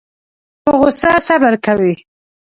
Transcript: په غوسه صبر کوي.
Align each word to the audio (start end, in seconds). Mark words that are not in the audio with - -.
په 0.63 0.71
غوسه 0.79 1.11
صبر 1.27 1.53
کوي. 1.65 1.93